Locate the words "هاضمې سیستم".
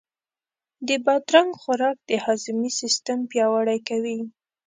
2.25-3.19